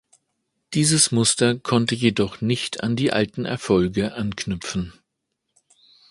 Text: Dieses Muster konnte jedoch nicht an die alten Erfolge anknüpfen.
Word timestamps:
Dieses 0.73 1.11
Muster 1.11 1.59
konnte 1.59 1.93
jedoch 1.93 2.41
nicht 2.41 2.81
an 2.81 2.95
die 2.95 3.13
alten 3.13 3.45
Erfolge 3.45 4.15
anknüpfen. 4.15 4.93